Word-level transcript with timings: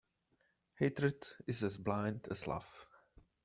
Hatred 0.79 1.27
is 1.45 1.61
as 1.63 1.77
blind 1.77 2.27
as 2.31 2.47
love. 2.47 2.87